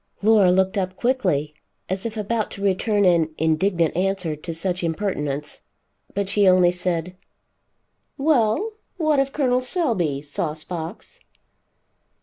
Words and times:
Laura 0.23 0.49
looked 0.51 0.79
up 0.79 0.95
quickly, 0.95 1.53
as 1.87 2.07
if 2.07 2.17
about 2.17 2.49
to 2.49 2.63
return 2.63 3.05
an 3.05 3.29
indignant 3.37 3.95
answer 3.95 4.35
to 4.35 4.51
such 4.51 4.83
impertinence, 4.83 5.61
but 6.15 6.27
she 6.27 6.47
only 6.47 6.71
said, 6.71 7.15
"Well, 8.17 8.71
what 8.97 9.19
of 9.19 9.31
Col. 9.31 9.61
Selby, 9.61 10.23
sauce 10.23 10.63
box?" 10.63 11.19